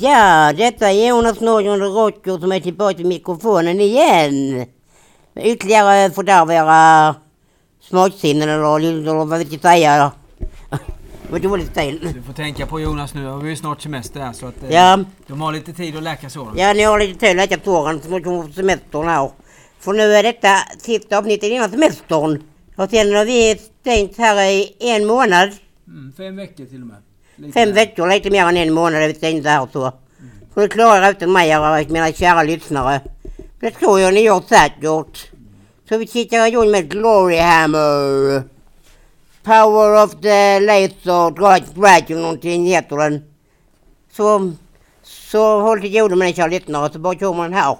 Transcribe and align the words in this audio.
Ja, 0.00 0.52
detta 0.56 0.90
är 0.90 1.08
Jonas 1.08 1.40
Norgren 1.40 1.82
och 1.82 1.94
Rotko 1.94 2.38
som 2.38 2.52
är 2.52 2.60
tillbaka 2.60 2.98
i 2.98 3.04
mikrofonen 3.04 3.80
igen. 3.80 4.66
Ytterligare 5.34 6.10
fördärva 6.10 6.54
era 6.54 7.14
smaksinnen 7.80 8.48
eller, 8.48 8.78
eller 8.78 9.24
vad 9.24 9.38
vi 9.38 9.44
ska 9.44 9.58
säga. 9.58 10.12
Det 11.28 11.32
var 11.32 11.38
dåligt 11.38 11.70
stil. 11.70 12.10
Du 12.14 12.22
får 12.22 12.32
tänka 12.32 12.66
på 12.66 12.80
Jonas 12.80 13.14
nu, 13.14 13.26
har 13.26 13.38
vi 13.40 13.50
ju 13.50 13.56
snart 13.56 13.80
semester 13.82 14.20
här 14.20 14.32
så 14.32 14.46
att 14.46 14.62
eh, 14.62 14.70
Ja, 14.70 14.98
de 15.26 15.40
har 15.40 15.52
lite 15.52 15.72
tid 15.72 15.96
att 15.96 16.02
läka 16.02 16.30
såren. 16.30 16.52
ja, 16.56 16.72
ni 16.72 16.82
har 16.82 16.98
lite 16.98 17.18
till 17.18 17.30
att 17.30 17.36
läka 17.36 17.56
tåren 17.58 18.00
som 18.02 18.22
kommer 18.22 18.46
på 18.46 18.52
semestern 18.52 19.08
här. 19.08 19.30
För 19.80 19.92
nu 19.92 20.02
är 20.14 20.22
detta 20.22 20.56
sista 20.78 21.18
avsnittet 21.18 21.50
innan 21.50 21.70
semestern. 21.70 22.42
Och 22.76 22.90
sen 22.90 23.14
har 23.14 23.24
vi 23.24 23.60
stängt 23.80 24.18
här 24.18 24.50
i 24.50 24.72
en 24.78 25.06
månad. 25.06 25.50
Mm, 25.86 26.12
fem 26.16 26.36
veckor 26.36 26.64
till 26.64 26.80
och 26.80 26.86
med. 26.86 26.96
Lite 27.36 27.52
Fem 27.52 27.72
veckor, 27.72 28.08
lite 28.08 28.30
mer 28.30 28.44
än 28.46 28.56
en 28.56 28.72
månad 28.72 29.02
är 29.02 29.08
vi 29.08 29.14
stängda 29.14 29.50
här 29.50 29.68
så. 29.72 29.92
Får 30.54 30.60
ni 30.60 30.68
klara 30.68 31.06
er 31.06 31.10
utan 31.10 31.32
mig 31.32 31.56
och 31.58 31.90
mina 31.90 32.12
kära 32.12 32.42
lyssnare. 32.42 33.00
Det 33.60 33.70
tror 33.70 34.00
jag 34.00 34.14
ni 34.14 34.20
gör 34.20 34.42
säkert. 34.48 35.30
Så 35.88 35.98
vi 35.98 36.06
kickar 36.06 36.46
igång 36.46 36.70
med 36.70 36.90
Glory 36.90 37.36
Hammer. 37.38 38.42
Power 39.48 39.94
of 39.96 40.20
the 40.20 40.60
Laser 40.60 41.30
Dra- 41.30 41.74
Dragon 41.74 42.22
någonting 42.22 42.66
heter 42.66 42.96
den. 42.96 43.22
Så, 44.12 44.52
så 45.02 45.60
håll 45.60 45.80
till 45.80 45.92
godo 45.92 46.16
med 46.16 46.26
den 46.28 46.34
kära 46.34 46.46
lyssnare 46.46 46.92
så 46.92 46.98
bara 46.98 47.14
kör 47.14 47.42
den 47.42 47.52
här. 47.52 47.76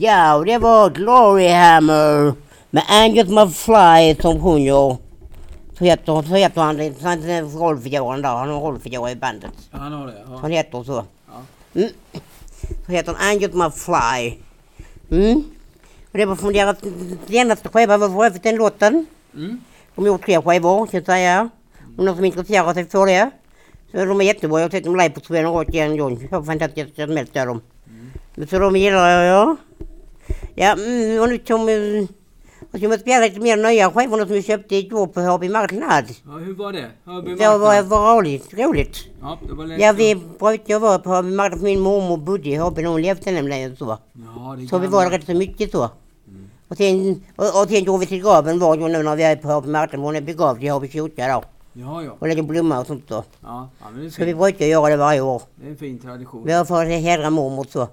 Ja, 0.00 0.34
och 0.34 0.44
det 0.44 0.58
var 0.58 0.90
Glory 0.90 1.48
Hammer 1.48 2.34
med 2.70 2.84
Angels 2.88 3.28
Must 3.28 3.56
Fly 3.56 4.14
som 4.20 4.42
sjunger. 4.42 4.96
Så 5.78 5.84
heter, 5.84 6.22
så 6.22 6.34
heter 6.34 6.60
han, 6.60 6.76
han 7.02 7.22
är 7.22 7.58
rollfiguren 7.58 8.22
där, 8.22 8.28
han 8.28 8.48
har 8.48 8.60
rollfigur 8.60 9.08
i 9.08 9.16
bandet. 9.16 9.50
Ja, 9.70 9.78
han 9.78 9.92
har 9.92 10.06
det. 10.06 10.14
Ja. 10.28 10.36
Han 10.36 10.50
heter 10.50 10.82
så. 10.82 11.04
Ja. 11.26 11.42
Mm. 11.74 11.90
Så 12.86 12.92
heter 12.92 13.14
han 13.14 13.30
Angels 13.30 13.54
Must 13.54 13.78
Fly. 13.78 14.34
Mm. 15.10 15.44
Och 16.12 16.18
det 16.18 16.24
var 16.24 16.36
från 16.36 16.52
deras 16.52 16.76
senaste 17.26 17.68
skiva 17.68 17.96
var 17.96 18.08
för 18.08 18.24
övrigt 18.24 18.42
den 18.42 18.56
låten. 18.56 19.06
Mm. 19.34 19.60
De 19.94 20.00
har 20.00 20.08
gjort 20.08 20.24
tre 20.24 20.42
skivor 20.42 20.86
kan 20.86 20.98
jag 20.98 21.06
säga. 21.06 21.50
Om 21.98 22.04
någon 22.04 22.16
som 22.16 22.24
intresserar 22.24 22.74
sig 22.74 22.88
för 22.88 23.06
det. 23.06 23.30
Så 23.90 24.04
de 24.04 24.20
är 24.20 24.24
jättebra. 24.24 24.60
Jag 24.60 24.64
har 24.64 24.70
sett 24.70 24.84
dem 24.84 24.96
live 24.96 25.10
på 25.10 25.20
Sweden 25.20 25.52
Rock 25.52 25.74
en 25.74 25.96
gång. 25.96 26.28
Jag 26.30 26.38
har 26.38 26.44
fantastiskt 26.44 26.94
smält 26.94 27.36
av 27.36 27.46
dem. 27.46 27.60
Så 28.50 28.58
de 28.58 28.76
gillar 28.76 29.08
jag 29.10 29.26
ja. 29.26 29.56
Ja, 30.60 30.72
mm, 30.72 31.22
och 31.22 31.28
nu 31.28 31.38
kommer... 31.38 32.06
Och 32.72 32.78
så 32.80 32.84
måste 32.88 33.00
spela 33.00 33.20
lite 33.26 33.40
mer 33.40 33.56
nya 33.56 33.90
skivorna 33.90 34.26
som 34.26 34.34
vi 34.34 34.42
köpte 34.42 34.76
igår 34.76 35.06
på 35.06 35.20
Hörby 35.20 35.48
marknad. 35.48 36.04
ja, 36.26 36.32
hur 36.32 36.54
var 36.54 36.72
det? 36.72 36.86
Hörby 37.04 37.34
Det 37.34 37.48
var, 37.48 37.58
marknad. 37.58 37.86
var 37.86 38.16
roligt. 38.18 38.54
roligt. 38.54 38.96
Ja, 39.22 39.38
det 39.48 39.54
var 39.54 39.66
lätt. 39.66 39.80
Ja, 39.80 39.92
vi 39.92 40.14
brukar 40.38 40.78
vara 40.78 40.98
på 40.98 41.10
Hörby 41.10 41.30
marknad 41.30 41.62
min 41.62 41.80
mormor 41.80 42.16
bodde 42.16 42.48
i 42.48 42.54
Hörby 42.56 42.82
när 42.82 42.88
hon 42.90 43.02
levde 43.02 43.30
nämligen 43.30 43.76
så. 43.76 43.98
Ja, 44.12 44.56
det 44.58 44.66
Så 44.68 44.78
vi 44.78 44.86
var 44.86 45.10
rätt 45.10 45.26
så 45.26 45.34
mycket 45.34 45.70
så. 45.72 45.90
Och 46.68 46.76
sen, 46.76 47.22
och, 47.36 47.44
och 47.62 47.68
sen 47.68 47.84
går 47.84 47.98
vi 47.98 48.06
till 48.06 48.22
graven 48.22 48.58
var 48.58 48.76
gång 48.76 48.92
nu 48.92 49.02
när 49.02 49.16
vi 49.16 49.22
är 49.22 49.36
på 49.36 49.48
Hörby 49.48 49.68
marknad. 49.68 50.02
Hon 50.02 50.16
är 50.16 50.20
begravd 50.20 50.64
i 50.64 50.68
Hörby 50.68 50.88
kyrka 50.88 51.28
då. 51.28 51.42
Ja, 51.72 52.02
ja. 52.02 52.12
Och 52.18 52.28
lägger 52.28 52.42
blommor 52.42 52.80
och 52.80 52.86
sånt 52.86 53.08
då. 53.08 53.14
Ja, 53.40 53.68
ja 53.80 53.86
men 53.92 54.00
det 54.00 54.06
är 54.06 54.10
Så 54.10 54.20
vi 54.20 54.26
fint. 54.26 54.38
brukar 54.38 54.66
göra 54.66 54.88
det 54.88 54.96
varje 54.96 55.20
år. 55.20 55.42
Det 55.56 55.66
är 55.66 55.70
en 55.70 55.76
fin 55.76 55.98
tradition. 55.98 56.42
Vi 56.46 56.52
har 56.52 56.64
för 56.64 56.82
att 56.86 56.88
hedra 57.02 57.30
mormor 57.30 57.66
så. 57.70 57.88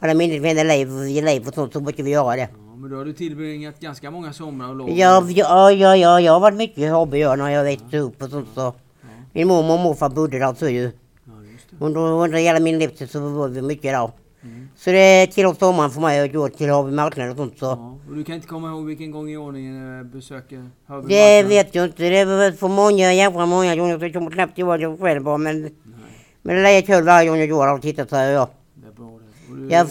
Hålla 0.00 0.14
minnet 0.14 0.42
med 0.42 0.56
henne 0.56 1.26
liv, 1.26 1.48
och 1.48 1.54
sånt 1.54 1.72
så 1.72 1.80
brukar 1.80 2.04
vi 2.04 2.10
göra 2.10 2.36
det. 2.36 2.48
ja, 2.52 2.76
men 2.76 2.90
då 2.90 2.96
har 2.96 3.04
du 3.04 3.12
tillbringat 3.12 3.80
ganska 3.80 4.10
många 4.10 4.32
somrar 4.32 4.68
och 4.68 4.76
lov. 4.76 4.90
Ja, 4.90 5.24
ja, 5.28 5.72
ja, 5.72 5.96
ja, 5.96 6.20
jag 6.20 6.32
har 6.32 6.40
varit 6.40 6.56
mycket 6.56 6.78
jag 6.78 7.38
när 7.38 7.50
jag 7.50 7.64
växte 7.64 7.98
upp 7.98 8.22
och 8.22 8.30
sånt 8.30 8.48
så. 8.54 8.74
Min 9.32 9.48
mormor 9.48 9.74
och 9.74 9.80
morfar 9.80 10.08
bodde 10.08 10.38
där 10.38 10.54
så 10.54 10.68
ju. 10.68 10.82
Ja, 10.82 11.32
just 11.52 11.70
det. 11.70 11.84
Under, 11.84 12.38
hela 12.38 12.60
min 12.60 12.78
livstid 12.78 13.10
så 13.10 13.20
var 13.20 13.48
vi 13.48 13.62
mycket 13.62 13.92
där. 13.92 14.10
Mm. 14.42 14.68
Så 14.76 14.90
det 14.90 14.98
är 14.98 15.26
till 15.26 15.46
och 15.46 15.56
sommaren 15.56 15.90
för 15.90 16.00
mig 16.00 16.20
att 16.20 16.32
gå 16.32 16.48
till 16.48 16.70
Hörby 16.70 16.90
marknad 16.90 17.30
och 17.30 17.36
sånt 17.36 17.58
så. 17.58 17.66
Ja, 17.66 17.98
och 18.08 18.16
du 18.16 18.24
kan 18.24 18.34
inte 18.34 18.46
komma 18.46 18.68
ihåg 18.68 18.86
vilken 18.86 19.10
gång 19.10 19.30
i 19.30 19.36
ordningen 19.36 19.98
du 19.98 20.04
besöker 20.04 20.70
Hörby 20.86 21.08
Det 21.08 21.42
vet 21.42 21.74
jag 21.74 21.84
inte. 21.84 22.08
Det 22.08 22.24
väl 22.24 22.52
för 22.52 22.68
många, 22.68 23.12
jävla 23.12 23.46
många 23.46 23.76
gånger 23.76 23.98
så 23.98 24.04
jag 24.04 24.12
kommer 24.12 24.30
knappt 24.30 24.58
ihåg 24.58 24.80
det 24.80 24.96
själv 24.96 25.22
bara 25.22 25.38
men. 25.38 25.62
Nej, 25.62 25.72
Men 26.42 26.56
det 26.56 26.70
är 26.70 26.82
kul 26.82 27.04
varje 27.04 27.28
gång 27.28 27.38
jag 27.38 27.48
går 27.48 27.66
där 27.66 27.74
och 27.74 27.82
tittar 27.82 28.06
säger 28.06 28.32
jag. 28.32 28.48
Jag 29.70 29.88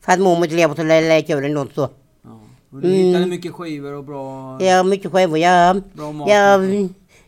för 0.00 0.12
att 0.12 0.20
mormor 0.20 0.44
inte 0.44 0.56
lever 0.56 0.74
så 0.74 0.82
är 0.82 1.02
det 1.02 1.22
kul 1.22 1.44
ändå 1.44 1.66
så. 1.74 1.88
ja. 2.24 2.40
och 2.70 2.80
du 2.80 2.88
Mm. 2.88 2.98
hittade 3.06 3.26
mycket 3.26 3.52
skivor 3.52 3.92
och 3.92 4.04
bra, 4.04 4.58
Jag 4.62 4.76
har 4.76 4.84
mycket 4.84 5.12
skivor. 5.12 5.38
Jag, 5.38 5.82
bra 5.92 6.12
mat. 6.12 6.28
jag, 6.28 6.64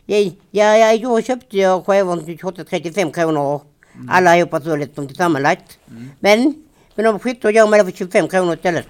jag, 0.05 0.31
jag, 0.51 0.79
jag, 0.79 0.95
igår 0.95 1.21
köpte 1.21 1.57
jag 1.57 1.85
skivor 1.85 2.15
som 2.17 2.37
kostade 2.37 2.69
35 2.69 3.11
kronor. 3.11 3.61
Allihopa 4.09 4.61
så 4.61 4.75
liksom 4.75 5.07
tillsammanlagt. 5.07 5.79
Mm. 5.89 6.09
Men, 6.19 6.39
men 6.95 7.05
de 7.05 7.19
skickade 7.19 7.53
jag 7.53 7.71
det 7.71 7.83
för 7.83 7.91
25 7.91 8.27
kronor 8.27 8.53
istället. 8.53 8.87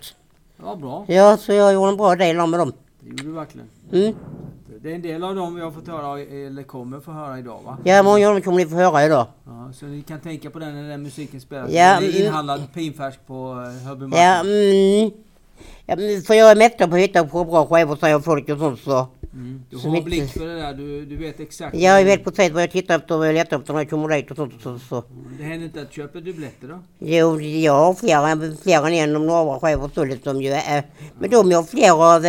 Ja, 0.63 0.75
bra. 0.75 1.06
Ja, 1.07 1.38
så 1.38 1.53
jag 1.53 1.73
gjorde 1.73 1.89
en 1.89 1.97
bra 1.97 2.15
del 2.15 2.39
av 2.39 2.50
med 2.50 2.59
dem. 2.59 2.73
Det 3.00 3.09
gjorde 3.09 3.23
du 3.23 3.31
verkligen. 3.31 3.68
Mm. 3.94 4.13
Det 4.83 4.92
är 4.92 4.95
en 4.95 5.01
del 5.01 5.24
av 5.24 5.36
dem 5.36 5.56
vi 5.56 5.62
har 5.62 5.72
fått 5.72 5.88
höra, 5.88 6.19
eller 6.19 6.63
kommer 6.63 7.00
få 7.00 7.12
höra 7.12 7.39
idag 7.39 7.60
va? 7.66 7.78
Ja, 7.83 8.04
många 8.04 8.28
av 8.28 8.33
dem 8.33 8.42
kommer 8.42 8.57
ni 8.57 8.66
få 8.66 8.75
höra 8.75 9.06
idag. 9.06 9.28
Ja, 9.45 9.72
så 9.74 9.86
ni 9.86 10.01
kan 10.01 10.19
tänka 10.19 10.50
på 10.50 10.60
den 10.60 10.75
när 10.75 10.89
den 10.89 11.04
musiken 11.04 11.42
spelas. 11.42 11.72
Ja, 11.72 11.95
den 12.00 12.04
är 12.04 12.10
mm. 12.10 12.25
inhandlad 12.25 12.74
pinfärsk 12.74 13.19
på 13.28 13.54
Hörby 13.86 14.01
Ja, 14.04 14.07
marknad. 14.07 14.45
mm. 14.45 15.12
ja, 15.86 16.22
för 16.28 16.33
jag 16.33 16.51
är 16.51 16.56
mättad 16.56 16.89
på 16.89 16.95
att 16.95 17.01
hitta 17.01 17.25
på 17.25 17.45
bra 17.45 17.66
skivor 17.66 17.95
säger 17.95 18.19
folk 18.19 18.50
och 18.50 18.57
sånt 18.57 18.80
så. 18.80 19.07
Mm. 19.33 19.63
Du 19.69 19.78
har 19.78 20.01
blick 20.01 20.31
för 20.31 20.48
det 20.48 20.62
där, 20.62 20.74
du, 20.74 21.06
du 21.06 21.18
vet 21.18 21.39
exakt. 21.39 21.75
Jag 21.75 22.04
vet 22.04 22.24
precis 22.24 22.51
vad 22.51 22.63
jag 22.63 22.72
tittar 22.72 22.95
efter 22.95 23.13
och 23.13 23.19
vad 23.19 23.28
jag 23.28 23.33
letar 23.33 23.60
efter 23.60 23.74
när 23.74 23.80
jag 23.80 23.89
kommer 23.89 24.10
dit 24.10 24.31
och 24.31 24.38
sånt. 24.38 24.54
Så, 24.63 24.80
så. 24.80 25.04
Det 25.38 25.44
händer 25.44 25.66
inte 25.66 25.81
att 25.81 25.94
köper 25.94 26.22
du 26.22 26.33
biljetter 26.33 26.68
då? 26.68 26.80
Jo, 27.00 27.42
jag 27.42 27.74
har 27.74 27.94
flera, 27.94 28.56
flera 28.63 28.88
än 28.88 28.94
en 28.94 29.16
av 29.16 29.22
några 29.22 29.60
skivor 29.60 29.92
så 29.95 30.06
liksom 30.06 30.42
ju 30.42 30.50
är. 30.50 30.83
Men 31.19 31.30
de 31.30 31.51
jag 31.51 31.57
har 31.57 31.63
flera 31.63 31.94
av, 31.94 32.25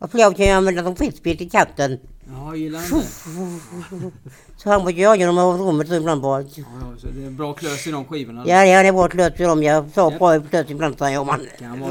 och 0.00 0.10
flera 0.10 0.34
kan 0.34 0.46
jag 0.46 0.56
använda 0.56 0.82
som 0.82 0.96
frispel 0.96 1.42
i 1.42 1.48
katten. 1.50 1.98
Ja, 2.32 2.54
gillar 2.56 2.80
han 2.80 3.00
det? 3.00 4.10
Så 4.56 4.70
han 4.70 4.84
brukar 4.84 5.02
jag 5.02 5.20
dem 5.20 5.38
över 5.38 5.58
rummet 5.58 5.88
så 5.88 5.94
ibland 5.94 6.20
bara. 6.22 6.42
Ja, 6.42 6.48
ja, 6.56 6.64
så 7.00 7.06
det 7.06 7.22
är 7.22 7.26
en 7.26 7.36
bra 7.36 7.52
klös 7.54 7.86
i 7.86 7.90
de 7.90 8.04
skivorna? 8.04 8.42
Ja, 8.46 8.64
ja, 8.64 8.82
det 8.82 8.88
är 8.88 8.92
bra 8.92 9.08
klöt 9.08 9.40
i 9.40 9.42
dem. 9.42 9.62
Jag 9.62 9.84
så 9.94 10.00
Ja. 10.00 10.18
bra 10.18 10.40
klöt 10.50 10.70
ibland 10.70 10.98
säger 10.98 11.24
man. 11.24 11.40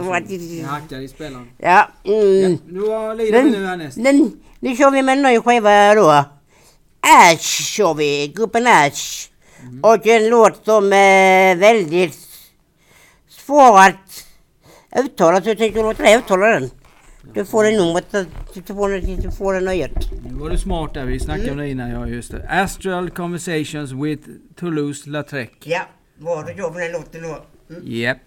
Vara 0.05 0.19
så. 0.19 0.25
Det 0.29 0.61
hackar 0.67 0.99
i 0.99 1.07
spelaren. 1.07 1.47
Ja, 1.57 1.89
Ja, 2.03 2.13
mm. 2.13 2.57
nu 2.67 2.81
lirar 3.15 3.43
vi 3.43 3.49
nu 3.51 3.65
härnäst. 3.65 3.97
Nu 4.59 4.75
kör 4.75 4.91
vi 4.91 5.01
med 5.01 5.17
en 5.17 5.23
ny 5.23 5.39
skiva 5.39 5.95
då. 5.95 6.25
Ash 7.01 7.61
kör 7.75 7.93
vi, 7.93 8.27
gruppen 8.35 8.67
Ash. 8.67 9.29
Och 9.81 10.07
en 10.07 10.29
låt 10.29 10.65
som 10.65 10.93
är 10.93 11.55
väldigt 11.55 12.17
svår 13.29 13.79
att 13.79 14.25
uttala 15.05 15.41
så 15.41 15.49
jag 15.49 15.57
tänkte 15.57 15.81
låta 15.81 16.03
dig 16.03 16.15
uttala 16.17 16.45
den. 16.47 16.69
Du 17.21 17.45
får 17.45 17.63
det 17.63 17.77
numret, 17.77 18.11
du 18.53 18.73
får 18.73 18.89
det, 18.89 19.15
du 19.21 19.31
får 19.31 19.53
det 19.53 19.59
nöjet. 19.59 19.91
Nu 20.23 20.33
var 20.33 20.49
du 20.49 20.57
smart 20.57 20.93
där, 20.93 21.05
vi 21.05 21.19
snackade 21.19 21.51
om 21.51 21.57
det 21.57 21.69
innan. 21.69 21.89
Ja, 21.89 22.07
just 22.07 22.31
det. 22.31 22.49
Astral 22.49 23.09
Conversations 23.09 23.91
with 23.91 24.29
Toulouse-Lautrec. 24.55 25.49
Ja, 25.63 25.81
bra 26.17 26.41
då 26.41 26.53
kör 26.53 26.71
vi 26.71 26.83
den 26.83 26.91
låten 26.91 27.21
då. 27.21 27.45
Mm. 27.69 27.83
Japp. 27.85 28.17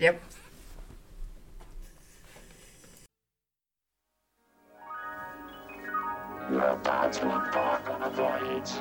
You're 6.51 6.69
about 6.69 7.13
to 7.15 7.23
embark 7.23 7.89
on 7.89 8.03
a 8.03 8.11
voyage. 8.11 8.73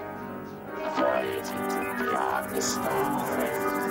A 0.84 0.90
voyage 0.98 1.50
into 1.52 2.04
beyond 2.04 2.56
the 2.56 2.62
stars. 2.62 3.91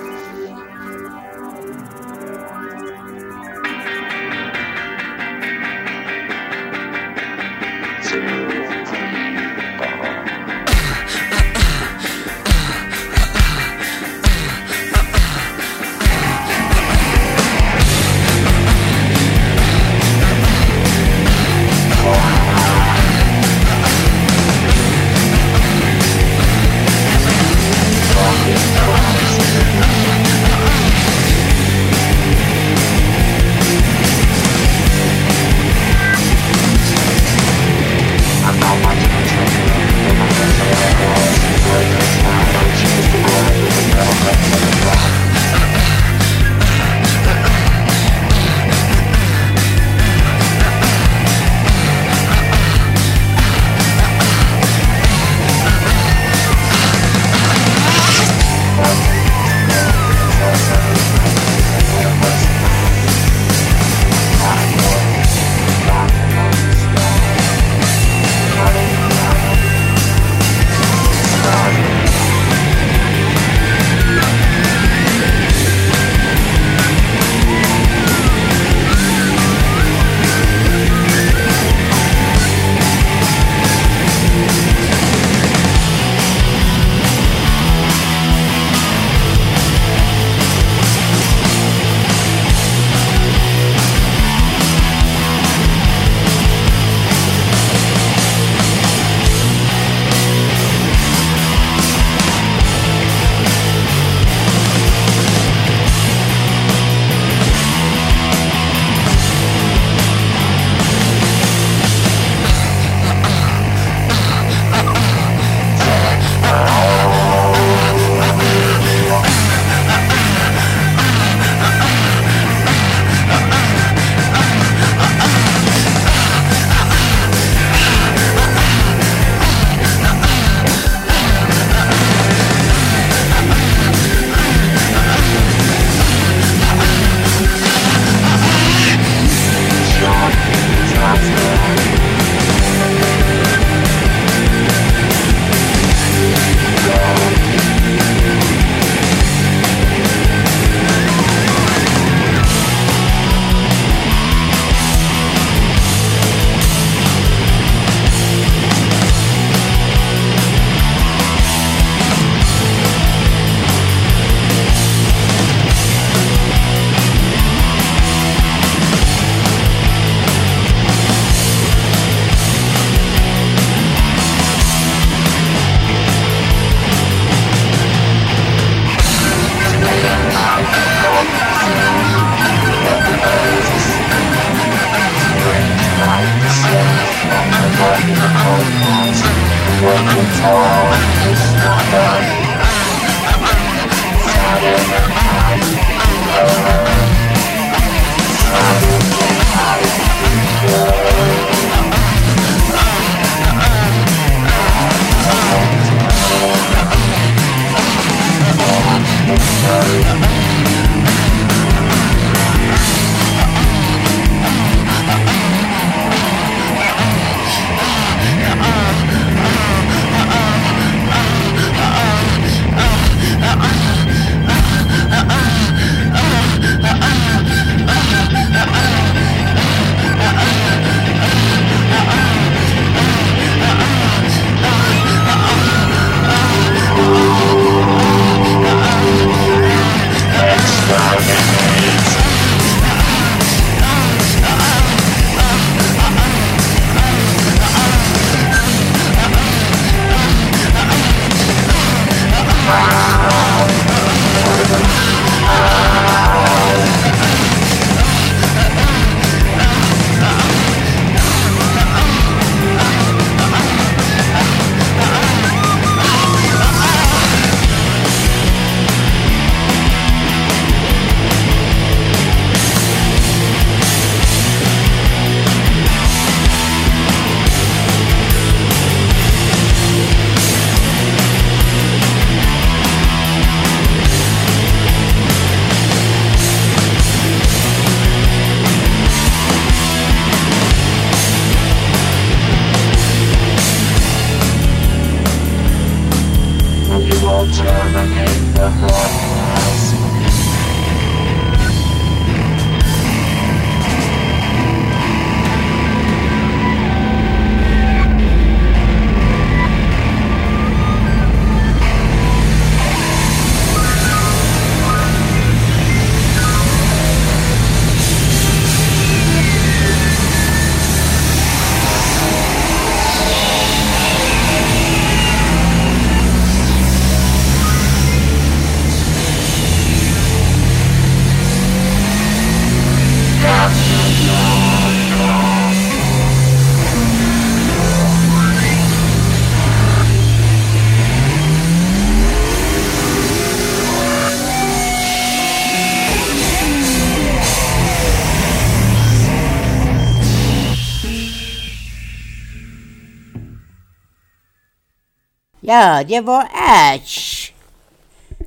Ja, 355.71 356.03
det 356.03 356.21
var 356.21 356.47
Ash. 356.53 357.51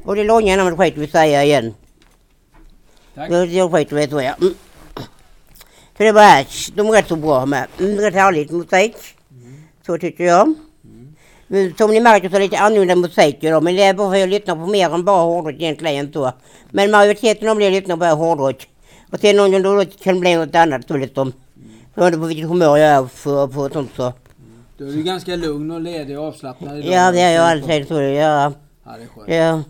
Och 0.05 0.17
det 0.17 0.25
långa 0.25 0.57
namnet 0.57 0.79
skit 0.79 0.97
vi 0.97 1.07
säga 1.07 1.45
igen. 1.45 1.75
Tack. 3.15 3.31
Det 3.31 3.47
det 3.47 3.69
skit 3.69 3.93
vet 3.93 4.13
vad 4.13 4.25
jag. 4.25 4.43
Mm. 4.43 4.55
Så 5.97 6.03
det 6.03 6.13
var 6.13 6.23
Ash. 6.23 6.71
De 6.75 6.87
är 6.89 6.93
rätt 6.93 7.09
så 7.09 7.17
bra 7.17 7.47
med. 7.47 7.67
Mm, 7.81 7.99
rätt 7.99 8.15
härligt 8.15 8.51
musik. 8.51 8.97
Så 9.87 9.99
tycker 9.99 10.25
jag. 10.25 10.55
Men 11.47 11.75
som 11.79 11.91
ni 11.91 12.01
märker 12.01 12.29
så 12.29 12.37
är 12.37 12.41
det 12.41 12.47
lite 12.47 12.59
annorlunda 12.59 12.97
musik 12.97 13.37
då, 13.41 13.61
men 13.61 13.77
det 13.77 13.83
är 13.83 13.95
bara 13.95 14.09
för 14.09 14.15
att 14.15 14.21
jag 14.21 14.29
lyssnar 14.29 14.57
på 14.57 14.67
mer 14.67 14.95
än 14.95 15.05
bara 15.05 15.23
hårdrock 15.23 15.55
egentligen 15.55 16.13
så. 16.13 16.33
Men 16.71 16.91
majoriteten 16.91 17.49
av 17.49 17.59
det 17.59 17.71
lyssnar 17.71 17.97
på 17.97 18.05
är 18.05 18.15
hårdrock. 18.15 18.69
Och 19.13 19.21
sen 19.21 19.41
om 19.41 19.51
det 19.51 19.63
då 19.63 19.85
kan 20.05 20.21
bli 20.21 20.35
något 20.35 20.55
annat 20.55 20.89
så 20.89 20.97
liksom. 20.97 21.33
Beroende 21.95 22.19
på 22.19 22.25
vilket 22.25 22.49
humör 22.49 22.77
jag 22.77 22.91
är 22.91 23.07
för, 23.07 23.49
för 23.49 23.69
sånt 23.69 23.91
så. 23.97 24.13
Du 24.79 24.89
är 24.89 24.93
ju 24.93 25.03
ganska 25.03 25.37
lugn 25.37 25.71
och 25.71 25.81
ledig 25.81 26.19
och 26.19 26.25
avslappnad 26.25 26.79
idag. 26.79 26.93
Ja, 26.93 27.13
det 27.13 27.21
är 27.21 27.35
jag 27.35 27.45
alltid 27.45 27.89
så. 27.89 27.95
Ja. 28.01 28.53
Ja, 28.85 28.93
det 28.97 29.03
är 29.03 29.07
skönt. 29.07 29.29
Ja. 29.29 29.63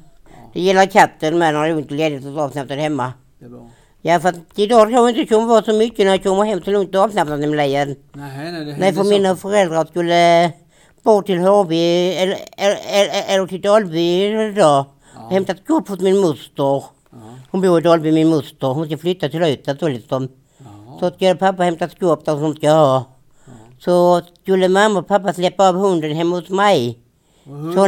Det 0.53 0.61
gillar 0.61 0.87
katten 0.87 1.39
med 1.39 1.55
är 1.55 1.77
ont 1.77 1.91
och 1.91 1.97
ledigt 1.97 2.27
och 2.27 2.39
avslappnat 2.39 2.79
hemma. 2.79 3.13
Det 3.39 3.45
är 3.45 3.49
bra. 3.49 3.71
Ja, 4.03 4.21
för 4.21 4.29
att 4.29 4.59
idag 4.59 4.81
tror 4.89 4.93
jag 4.93 5.11
inte 5.11 5.35
kommer 5.35 5.47
vara 5.47 5.63
så 5.63 5.73
mycket 5.73 5.99
när 5.99 6.13
jag 6.13 6.23
kommer 6.23 6.45
hem 6.45 6.63
så 6.63 6.71
lugnt 6.71 6.95
och 6.95 7.01
avslappnat 7.01 7.41
nämligen. 7.41 7.97
Nej, 8.13 8.53
nej, 8.53 8.65
det 8.65 8.77
Nej, 8.77 8.93
för 8.93 9.03
så. 9.03 9.11
mina 9.11 9.37
föräldrar 9.37 9.85
skulle 9.85 10.53
bort 11.03 11.27
till 11.27 11.39
Hörby 11.39 12.13
eller, 12.15 12.37
eller, 12.57 12.79
eller, 12.89 13.35
eller 13.35 13.47
till 13.47 13.61
Dalby 13.61 14.23
idag. 14.51 14.85
Ja. 15.15 15.29
Hämtat 15.31 15.57
skåp 15.65 15.89
hos 15.89 16.01
min 16.01 16.19
moster. 16.19 16.55
Ja. 16.65 16.85
Hon 17.51 17.61
bor 17.61 17.79
i 17.79 17.83
Dalby, 17.83 18.13
min 18.13 18.29
moster. 18.29 18.67
Hon 18.67 18.87
ska 18.87 18.99
flytta 18.99 19.29
till 19.29 19.43
Ystad 19.43 19.77
så 19.79 19.89
liksom. 19.89 20.29
Ja. 20.59 20.97
Så 21.01 21.11
ska 21.11 21.35
pappa 21.35 21.63
hämta 21.63 21.89
skåp 21.89 22.25
där 22.25 22.37
som 22.37 22.55
ska 22.55 22.71
ha. 22.71 23.05
Så 23.85 24.21
skulle 24.43 24.69
mamma 24.69 24.99
och 24.99 25.09
pappa 25.09 25.33
släppa 25.33 25.69
av 25.69 25.77
hunden 25.77 26.13
hemma 26.17 26.37
hos 26.37 26.49
mig. 26.49 26.99
Så, 27.75 27.83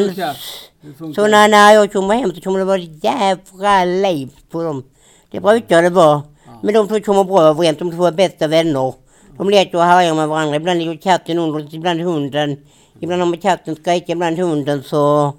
så 1.15 1.27
när, 1.27 1.49
när 1.49 1.73
jag 1.75 1.93
kommer 1.93 2.15
hem 2.15 2.35
så 2.35 2.41
kommer 2.41 2.59
det 2.59 2.65
vara 2.65 2.79
ett 2.83 3.05
jävla 3.05 3.85
liv 3.85 4.31
på 4.51 4.63
dem. 4.63 4.85
Det 5.31 5.41
brukar 5.41 5.83
det 5.83 5.91
vara. 5.91 6.23
Men 6.63 6.75
de 6.75 6.89
två 6.89 7.01
kommer 7.01 7.25
bra 7.25 7.43
överens. 7.43 7.79
De 7.79 7.91
två 7.91 8.07
är 8.07 8.13
bästa 8.13 8.47
vänner. 8.49 8.95
De 9.37 9.51
leker 9.51 9.79
och 9.79 9.85
härjar 9.85 10.15
med 10.15 10.29
varandra. 10.29 10.57
Ibland 10.57 10.79
ligger 10.79 10.97
katten 10.97 11.39
under, 11.39 11.75
ibland 11.75 12.01
hunden. 12.01 12.57
Ibland 13.01 13.23
har 13.23 13.29
man 13.29 13.39
katten 13.39 13.77
skriker, 13.77 14.13
ibland 14.13 14.39
hunden. 14.39 14.83
Så, 14.83 15.33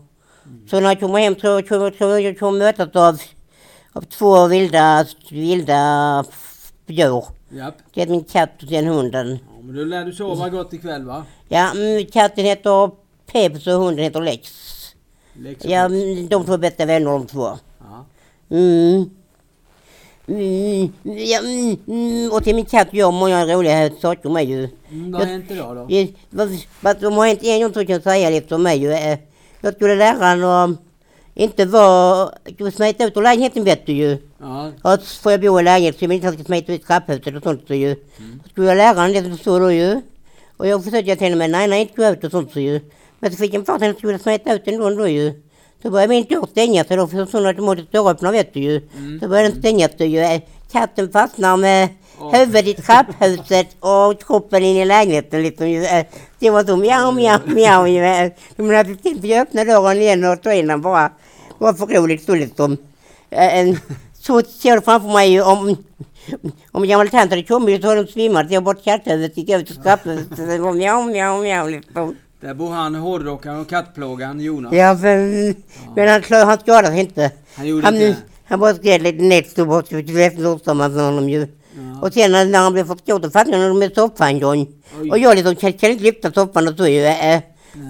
så 0.70 0.80
när 0.80 0.90
jag 0.90 1.00
kommer 1.00 1.20
hem 1.20 1.36
så 1.36 1.62
tror 1.62 1.94
jag 2.00 2.22
jag 2.22 2.40
kommer 2.40 2.60
mötas 2.60 2.96
av, 2.96 3.22
av 3.94 4.02
två 4.02 4.48
vilda, 4.48 5.06
vilda 5.32 6.24
djur. 6.88 7.24
Japp. 7.50 7.76
Det 7.94 8.02
är 8.02 8.08
min 8.08 8.24
katt 8.24 8.64
och 8.64 8.70
sen 8.70 8.88
hunden. 8.88 9.40
Men 9.68 9.76
då 9.76 9.84
lär 9.84 10.06
du 10.06 10.14
sova 10.14 10.50
gott 10.50 10.74
ikväll 10.74 11.06
va? 11.06 11.24
Ja, 11.50 11.72
mm, 11.72 12.06
katten 12.06 12.46
heter 12.46 12.92
Peps 13.32 13.68
och 13.68 13.74
hunden 13.74 14.04
heter 14.06 14.22
Lex. 14.22 14.52
Lex 15.34 15.66
Ja, 15.66 15.86
mm, 15.86 16.28
de 16.28 16.46
två 16.46 16.54
är 16.54 16.58
bästa 16.58 16.86
vänner 16.86 17.12
de 17.12 17.28
två. 17.28 17.48
Ja. 17.80 18.06
Mm. 18.50 19.10
Mm, 20.28 20.94
ja, 21.04 21.40
mm, 21.40 21.78
mm, 21.88 22.32
och 22.32 22.44
till 22.44 22.56
min 22.56 22.66
katt 22.66 22.94
gör 22.94 23.12
många 23.12 23.46
roliga 23.46 23.90
saker 24.02 24.30
med 24.30 24.46
ju. 24.46 24.70
Mm, 24.92 25.12
vad 25.12 25.22
har 25.22 25.28
hänt 25.28 25.52
idag 25.52 25.76
då? 25.76 25.88
Vad- 26.30 26.58
vad 26.82 27.00
som 27.00 27.14
har 27.18 27.28
hänt 27.28 27.44
en 27.44 27.62
gång 27.62 27.74
så 27.74 27.86
kan 27.86 27.94
jag 27.94 28.04
säga 28.04 28.30
liksom 28.30 28.64
med 28.64 28.78
ju. 28.78 28.92
eh, 28.92 29.18
Jag 29.62 29.74
skulle 29.76 29.96
lära 29.96 30.30
honom 30.30 30.78
inte 31.38 31.66
vara... 31.66 32.30
Du 32.58 32.72
smeta 32.72 33.06
ut 33.06 33.18
ur 33.18 33.22
lägenheten 33.22 33.64
vet 33.64 33.86
du 33.86 33.94
ju. 33.94 34.18
Ja. 34.40 34.72
Och 34.82 35.00
så 35.02 35.22
får 35.22 35.32
jag 35.32 35.42
bo 35.42 35.60
i 35.60 35.64
lägenhet 35.64 35.98
så 36.00 36.04
jag 36.04 36.10
vill 36.10 36.16
inte 36.16 36.28
att 36.28 36.34
jag 36.34 36.40
ska 36.44 36.48
smeta 36.48 36.74
ut 36.74 36.88
trapphuset 36.88 37.36
och 37.36 37.44
sånt 37.44 37.62
så 37.68 37.74
ju. 37.74 37.92
Mm. 37.92 38.40
Så 38.44 38.50
skulle 38.50 38.68
jag 38.68 38.78
lära 38.78 38.94
honom 39.02 39.14
det 39.14 39.24
som 39.24 39.38
stod 39.38 39.62
då 39.62 39.72
ju. 39.72 40.02
Och 40.58 40.68
jag 40.68 40.84
försökte 40.84 41.16
till 41.16 41.34
honom, 41.34 41.52
nej 41.52 41.68
nej 41.68 41.82
inte 41.82 41.94
gå 41.96 42.06
ut 42.08 42.24
och 42.24 42.32
sånt 42.32 42.52
så 42.54 42.60
ju. 42.60 42.80
Men 43.20 43.32
så 43.32 43.38
fick 43.38 43.54
jag 43.54 43.66
för 43.66 43.74
att 43.74 43.82
han 43.82 43.94
skulle 43.96 44.20
smeta 44.20 44.54
ut 44.54 44.68
ändå 44.68 44.90
då 44.90 45.08
ju. 45.08 45.34
Så 45.82 45.90
började 45.92 46.14
min 46.14 46.26
dörr 46.30 46.48
stänga 46.52 46.84
sig 46.84 46.98
då 46.98 47.08
för 47.08 47.26
så 47.26 47.40
när 47.40 47.48
automatiskt 47.50 47.92
dörröppnare 47.92 48.32
vet 48.32 48.54
du 48.54 48.60
ju. 48.60 48.82
Mm. 48.98 49.20
Så 49.20 49.28
började 49.28 49.50
den 49.50 49.60
stänga 49.60 49.90
sig 49.90 50.08
ju. 50.08 50.40
Katten 50.72 51.12
fastnar 51.12 51.58
med 51.58 51.90
Åh. 52.22 52.36
huvudet 52.36 52.68
i 52.68 52.74
trapphuset 52.74 53.68
och 53.80 54.22
kroppen 54.28 54.64
in 54.64 54.78
i 54.78 54.86
lägenheten 54.86 55.44
liksom 55.44 55.70
ju. 55.70 55.84
Eh, 55.86 56.06
Det 56.40 56.50
var 56.50 56.64
så 56.64 56.76
mjau, 56.78 57.12
mjau, 57.12 57.40
mjau. 57.46 58.32
Men 58.56 58.76
hade 58.76 58.96
till 58.96 59.20
vi 59.22 59.40
öppnade 59.40 59.72
dörren 59.72 59.98
igen 60.02 60.24
och 60.24 60.42
tog 60.42 60.54
in 60.54 60.68
den 60.68 60.82
bara. 60.82 61.12
Det 61.60 61.64
var 61.66 61.74
för 61.74 61.86
roligt 61.88 62.24
stod 62.24 62.50
som 62.56 62.72
eh, 63.30 63.60
en 63.60 63.80
så 64.20 64.42
ser 64.42 64.76
det 64.76 64.82
framför 64.82 65.14
mig 65.14 65.42
om 65.42 65.78
om 66.72 66.88
gamla 66.88 67.10
tant 67.12 67.30
hade 67.32 67.44
kommit 67.44 67.82
så 67.82 67.88
hade 67.88 68.04
de 68.04 68.12
svimmat. 68.12 68.52
Jag 68.52 68.64
bort 68.64 68.84
katthuvudet, 68.84 69.38
gick 69.38 69.50
ut 69.50 69.70
och 69.70 69.76
skrattade. 69.76 70.24
Så 70.36 70.42
Det 70.46 70.58
var 70.58 70.74
mjau, 70.74 71.04
mjau, 71.04 71.42
mjau. 71.42 71.68
Liksom. 71.68 72.16
Där 72.42 72.54
bor 72.54 72.72
han 72.72 72.96
hårdrockaren 72.96 73.60
och 73.60 73.70
kattplågaren 73.70 74.40
Jonas. 74.40 74.74
Ja, 74.74 74.94
men, 75.02 75.56
men 75.96 76.08
han, 76.08 76.48
han 76.48 76.60
skadade 76.60 76.88
sig 76.88 77.00
inte. 77.00 77.32
Han 77.56 77.68
gjorde 77.68 77.86
Han, 77.86 77.96
inte 77.96 78.16
han 78.50 78.60
bara 78.60 78.74
skrev 78.74 79.02
lite 79.02 79.24
nätt 79.24 79.50
stod 79.50 79.68
bort 79.68 79.86
efter 79.92 80.42
Nordström 80.42 80.78
för 80.78 81.06
honom 81.06 81.30
ju. 81.30 81.40
Ja. 81.40 82.02
Och 82.02 82.14
sen 82.14 82.32
när- 82.32 82.60
han 82.60 82.74
blev 82.74 82.88
för 82.88 82.96
stor 82.96 83.20
då 83.20 83.30
fastnade 83.30 83.64
han 83.64 83.78
med 83.78 83.94
soffan 83.96 84.38
John. 84.38 84.68
Och 85.12 85.18
jag 85.20 85.36
liksom 85.36 85.56
kan, 85.56 85.74
kan 85.74 85.90
inte 85.92 86.04
lyfta 86.04 86.32
soffan 86.32 86.68
och 86.68 86.78
så 86.78 86.88
ju. 86.88 87.04
Äh. 87.06 87.40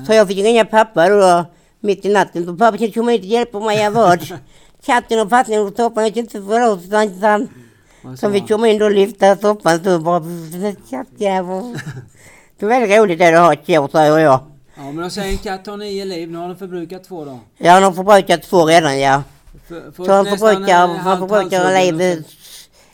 Så 0.08 0.14
jag 0.14 0.28
fick 0.28 0.38
ringa 0.38 0.66
pappa 0.66 1.10
då 1.10 1.46
mitt 1.80 2.06
i 2.06 2.10
natten. 2.10 2.58
Pappa 2.58 2.78
kan 2.78 2.92
komma 2.92 3.12
hit 3.12 3.22
och 3.22 3.28
hjälpa 3.28 3.60
mig 3.60 3.78
jag 3.78 3.92
vad. 3.92 4.20
Katten 4.86 5.20
och 5.20 5.30
under 5.58 5.76
soffan. 5.78 6.04
Jag 6.04 6.14
kan 6.14 6.24
inte 6.24 6.42
han- 7.28 7.50
Vad 8.02 8.20
Så 8.20 8.22
sa 8.22 8.28
vi 8.28 8.40
kom 8.40 8.66
in 8.66 8.82
och 8.82 8.92
lyfte 8.92 9.38
soffan 9.42 9.84
så 9.84 10.00
bara 10.00 10.20
kattjävel. 10.90 11.80
Det 12.60 12.66
var 12.66 12.70
väldigt 12.80 13.00
roligt 13.00 13.20
det 13.20 13.28
att 13.28 13.40
ha 13.46 13.54
ett 13.54 13.70
djur 13.70 13.88
säger 13.92 14.18
jag. 14.18 14.40
Ja 14.78 14.84
men 14.84 14.96
de 14.98 15.10
säger 15.10 15.32
en 15.32 15.38
katt 15.38 15.68
har 15.68 15.78
nio 15.78 16.06
liv, 16.06 16.32
nu 16.32 16.38
har 16.38 16.48
den 16.48 16.58
förbrukat 16.58 17.04
två 17.04 17.26
då. 17.26 17.40
Ja, 17.58 17.72
han 17.72 17.84
har 17.84 17.92
förbrukat 17.92 18.42
två 18.44 18.66
redan 18.66 19.00
ja. 19.00 19.24
För, 19.68 19.92
för 19.92 20.06
Så 20.06 20.12
han 20.12 20.26
förbrukar, 20.26 20.88
han 20.88 21.20
förbrukar 21.20 21.92
liv, 21.92 22.18
och 22.18 22.24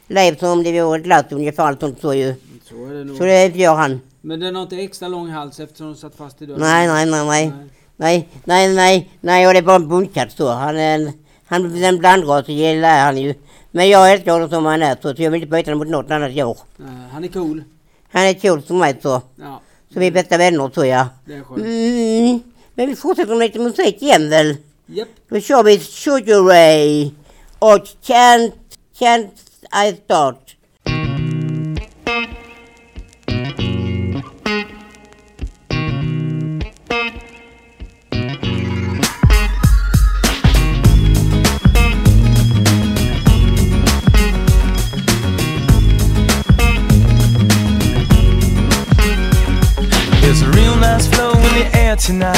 liv 0.07 0.35
som 0.39 0.49
om 0.49 0.63
det 0.63 0.81
vore 0.81 0.99
ett 0.99 1.07
lass 1.07 1.25
ungefär. 1.31 1.63
allt 1.63 1.79
sånt 1.79 2.01
så 2.01 2.13
ju. 2.13 2.35
Så 2.69 2.85
är 2.85 2.93
det 2.93 3.03
nog. 3.03 3.17
Så 3.17 3.23
det 3.23 3.47
gör 3.55 3.75
han. 3.75 4.01
Men 4.21 4.39
den 4.39 4.55
har 4.55 4.63
inte 4.63 4.75
extra 4.75 5.07
lång 5.07 5.29
hals 5.29 5.59
eftersom 5.59 5.87
den 5.87 5.95
satt 5.95 6.15
fast 6.15 6.41
i 6.41 6.45
dörren? 6.45 6.61
Nej, 6.61 6.87
nej, 6.87 7.05
nej, 7.05 7.25
nej. 7.25 7.47
Nej, 7.57 7.69
nej, 7.97 8.29
nej, 8.45 9.09
nej, 9.21 9.47
och 9.47 9.53
det 9.53 9.59
är 9.59 9.63
bara 9.63 9.75
en 9.75 9.87
buntkatt 9.87 10.31
så. 10.31 10.49
Han 10.51 10.77
är 10.77 10.95
en, 10.95 11.13
han 11.45 11.83
en 11.83 11.97
blandras, 11.97 12.47
gillar 12.47 13.05
han 13.05 13.17
ju. 13.17 13.33
Men 13.71 13.89
jag 13.89 14.11
älskar 14.11 14.31
honom 14.31 14.49
som 14.49 14.65
han 14.65 14.83
är 14.83 14.95
så, 15.01 15.15
så 15.15 15.21
jag 15.23 15.31
vill 15.31 15.41
inte 15.43 15.51
byta 15.51 15.71
honom 15.71 15.79
mot 15.79 15.87
något 15.87 16.11
annat 16.11 16.31
djur. 16.31 16.57
Nej, 16.77 17.09
han 17.11 17.23
är 17.23 17.27
cool. 17.27 17.63
Han 18.11 18.23
är 18.23 18.33
cool 18.33 18.63
som 18.63 18.77
mig 18.77 18.95
så. 19.01 19.21
Ja, 19.35 19.61
Så 19.93 19.99
vi 19.99 20.07
är 20.07 20.11
bästa 20.11 20.37
vänner 20.37 20.71
så 20.73 20.85
ja. 20.85 21.07
det 21.25 21.33
är 21.33 21.43
skönt. 21.43 21.59
Mm, 21.61 22.39
men 22.75 22.87
vi 22.89 22.95
fortsätter 22.95 23.35
med 23.35 23.45
lite 23.47 23.59
musik 23.59 24.01
igen 24.01 24.29
väl. 24.29 24.57
Japp. 24.85 25.07
Då 25.29 25.39
kör 25.39 25.63
vi 25.63 25.79
Sugar 25.79 26.41
Ray 26.43 27.11
och 27.59 27.87
Can't, 28.05 28.51
can't 28.99 29.29
I 29.87 29.95
start. 30.05 30.42
Tonight. 52.03 52.32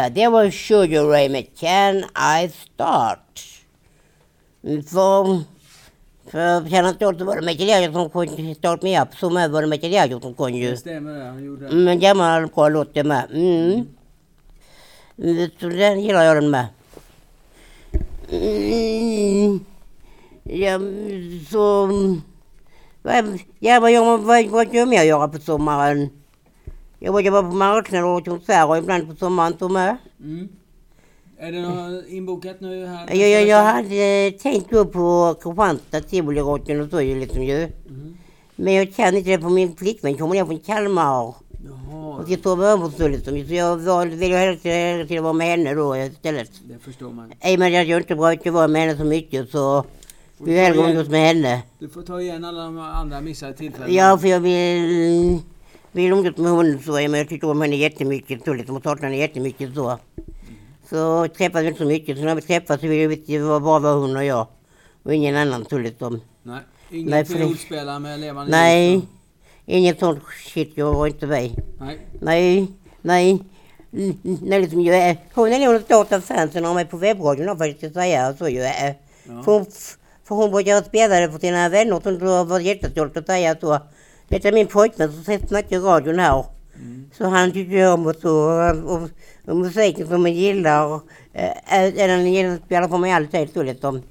Ja, 0.00 0.08
det 0.08 0.28
var 0.28 0.50
Sugar 0.50 1.04
Ray 1.04 1.28
med 1.28 1.46
Can 1.58 1.96
I 2.44 2.48
Start? 2.48 3.40
För, 6.30 6.66
I 6.90 6.94
Start 6.94 7.20
var 7.20 7.36
det 7.36 7.42
Michael 7.46 7.92
som 7.92 8.10
kunde 8.10 8.54
Start 8.54 8.82
Me 8.82 9.02
Up, 9.02 9.14
som 9.14 9.36
är 9.36 9.48
var 9.48 9.62
det 9.62 9.68
Michael 9.68 10.20
som 10.20 10.34
kunde 10.34 10.58
ju. 10.58 10.70
Det 10.70 10.76
stämmer 10.76 11.12
det, 11.18 11.24
han 11.24 11.44
gjorde. 11.44 11.66
Mm, 11.66 11.88
en 11.88 11.98
gammal 12.00 12.46
bra 12.46 12.68
låt 12.68 12.94
det 12.94 13.04
med. 13.04 13.24
Mm. 13.32 13.86
Mm, 15.18 15.50
Så 15.60 15.68
den 15.68 16.00
gillar 16.00 16.22
jag 16.24 16.36
den 16.36 16.50
med. 16.50 16.66
Mm. 18.30 19.64
Ja, 20.44 20.78
så... 21.50 21.88
Ja, 23.58 23.80
vad, 23.80 23.92
gör, 23.92 24.04
man- 24.04 24.24
vad, 24.26 24.46
vad 24.46 24.74
gör 24.74 24.92
jag 24.94 25.06
göra 25.06 25.28
på 25.28 25.38
sommaren? 25.38 26.10
Jag 27.02 27.14
brukar 27.14 27.30
vara 27.30 27.42
på 27.42 27.54
marknader 27.54 28.04
och 28.06 28.24
konserter 28.24 28.76
ibland 28.76 29.08
på 29.10 29.16
sommaren 29.16 29.54
som 29.58 29.72
med. 29.72 29.96
Mm. 30.20 30.48
Är 31.38 31.52
det 31.52 31.60
något 31.60 32.06
inbokat 32.08 32.60
nu 32.60 32.86
här? 32.86 33.14
Jag, 33.16 33.28
jag, 33.30 33.46
jag 33.46 33.64
hade 33.64 34.30
tänkt 34.42 34.70
gå 34.70 34.84
på 34.84 35.34
Kristianstad, 35.42 36.00
Tivolirocken 36.00 36.80
och 36.80 36.90
så 36.90 37.00
ju 37.00 37.20
liksom 37.20 37.42
ju. 37.42 37.56
Mm. 37.56 38.16
Men 38.56 38.74
jag 38.74 38.94
kan 38.94 39.16
inte 39.16 39.30
det 39.30 39.40
för 39.42 39.48
min 39.48 39.76
flickvän 39.76 40.14
kommer 40.18 40.34
ner 40.34 40.44
från 40.44 40.58
Kalmar. 40.58 41.22
Och 41.22 41.36
Jaha, 41.66 42.24
ska 42.26 42.36
sova 42.42 42.66
över 42.66 42.88
så 42.98 43.08
liksom. 43.08 43.46
Så 43.48 43.54
jag 43.54 43.76
val- 43.76 44.08
vill 44.08 44.30
ju 44.30 44.36
hela 44.36 44.56
tiden 44.56 44.76
hela 44.96 45.08
tiden 45.08 45.22
vara 45.24 45.32
med 45.32 45.46
henne 45.46 45.74
då 45.74 45.96
istället. 45.96 46.50
det 46.68 46.78
förstår 46.78 47.10
man. 47.10 47.32
I 47.44 47.54
och 47.54 47.58
med 47.58 47.80
att 47.80 47.88
jag 47.88 48.00
inte 48.00 48.14
brukar 48.14 48.50
vara 48.50 48.68
med 48.68 48.82
henne 48.82 48.96
så 48.96 49.04
mycket 49.04 49.50
så 49.50 49.84
vill 50.38 50.54
jag 50.54 50.64
hellre 50.64 50.90
umgås 50.90 51.08
med 51.08 51.26
henne. 51.26 51.62
Du 51.78 51.88
får 51.88 52.02
ta 52.02 52.20
igen 52.20 52.44
alla 52.44 52.62
de 52.64 52.78
andra 52.78 53.20
missade 53.20 53.52
tillfällena. 53.52 53.92
Ja, 53.92 54.18
för 54.18 54.28
jag 54.28 54.40
vill, 54.40 55.38
vill 55.92 56.12
umgås 56.12 56.36
med 56.36 56.52
henne 56.56 56.78
så. 56.84 56.92
Men 56.92 57.14
jag 57.14 57.28
tycker 57.28 57.50
om 57.50 57.60
henne 57.60 57.76
jättemycket 57.76 58.44
så 58.44 58.54
liksom. 58.54 58.76
Och 58.76 58.82
saknar 58.82 59.08
henne 59.08 59.16
jättemycket 59.20 59.74
så. 59.74 59.98
Så 60.90 61.28
träffas 61.28 61.62
vi 61.62 61.66
inte 61.66 61.78
så 61.78 61.84
mycket. 61.84 62.18
Så 62.18 62.24
när 62.24 62.34
vi 62.34 62.42
träffas 62.42 62.80
så 62.80 62.86
vill 62.86 63.08
vi 63.08 63.16
det 63.26 63.38
var 63.38 63.60
bara 63.60 63.92
hon 63.94 64.16
och 64.16 64.24
jag. 64.24 64.46
Och 65.02 65.14
ingen 65.14 65.36
annan 65.36 65.64
så 65.70 65.78
liksom. 65.78 66.20
Nej, 66.42 66.60
inget 66.90 67.10
Nej, 67.10 67.22
det- 67.22 67.34
fiolspelare 67.34 67.98
med 67.98 68.20
levande 68.20 68.50
Nej, 68.52 68.92
ljud, 68.92 69.02
inget 69.66 69.98
sånt 69.98 70.18
shit. 70.46 70.72
Jag 70.74 70.92
har 70.94 71.06
inte 71.06 71.20
så- 71.20 71.26
Nej. 71.26 71.54
Nej, 72.20 72.66
nej. 73.02 73.38
Nej, 74.22 74.60
liksom 74.60 74.80
jag 74.80 74.96
är, 74.96 75.16
hon 75.34 75.52
är 75.52 75.58
nog 75.58 75.74
den 75.74 75.82
största 75.82 76.20
fansen 76.20 76.64
av 76.66 76.74
mig 76.74 76.84
på 76.84 76.96
webbradion 76.96 77.48
om 77.48 77.58
jag 77.80 77.92
säga 77.92 78.34
så. 78.38 78.46
Är. 78.48 78.94
Ja. 79.28 79.42
För, 79.42 79.52
hon- 79.52 79.66
för 80.24 80.34
hon 80.34 80.50
brukar 80.50 80.82
spela 80.82 81.20
det 81.20 81.32
för 81.32 81.38
sina 81.38 81.68
vänner 81.68 82.00
som 82.00 82.18
då 82.18 82.44
var 82.44 82.60
jättestolt 82.60 83.16
att 83.16 83.26
säga 83.26 83.56
så. 83.60 83.78
Detta 84.30 84.48
är 84.48 84.52
min 84.52 84.66
pojkvän 84.66 85.12
som 85.12 85.38
snackar 85.48 85.76
i 85.76 85.78
radion 85.78 86.18
här. 86.18 86.44
Så 87.12 87.24
han 87.24 87.52
tycker 87.52 87.92
om 87.92 88.06
och 88.06 88.16
så. 88.16 88.34
Och, 88.84 89.08
och 89.46 89.56
musiken 89.56 90.08
som 90.08 90.20
hon 90.20 90.32
gillar. 90.32 91.00
Är, 91.64 91.98
är 91.98 92.08
den 92.08 92.32
gillar 92.32 92.54
att 92.54 92.64
spela 92.64 92.88
för 92.88 92.98
mig 92.98 93.12
alltid 93.12 93.52
så 93.52 93.62
liksom. 93.62 94.02